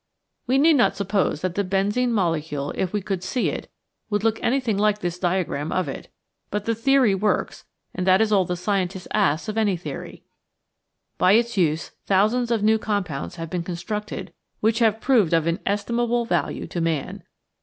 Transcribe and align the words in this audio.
We 0.47 0.57
need 0.57 0.77
not 0.77 0.95
suppose 0.95 1.41
that 1.41 1.53
the 1.53 1.63
benzene 1.63 2.09
molecule 2.11 2.71
if 2.75 2.91
we 2.91 3.03
could 3.03 3.21
see 3.23 3.49
it 3.49 3.69
would 4.09 4.23
look 4.23 4.41
anything 4.41 4.75
like 4.75 4.97
this 4.97 5.19
diagram 5.19 5.71
of 5.71 5.87
it, 5.87 6.11
but 6.49 6.65
the 6.65 6.73
theory 6.73 7.13
works 7.13 7.65
and 7.93 8.07
that 8.07 8.19
is 8.19 8.31
all 8.31 8.43
the 8.43 8.57
scientist 8.57 9.07
asks 9.13 9.47
of 9.47 9.59
any 9.59 9.77
theory. 9.77 10.23
By 11.19 11.33
its 11.33 11.55
use 11.55 11.91
thousands 12.07 12.49
of 12.49 12.63
new 12.63 12.79
compounds 12.79 13.35
have 13.35 13.51
been 13.51 13.61
con 13.61 13.75
structed 13.75 14.29
which 14.59 14.79
have 14.79 15.01
proved 15.01 15.33
of 15.33 15.45
inestimable 15.45 16.25
value 16.25 16.65
to 16.65 16.81
man. 16.81 17.21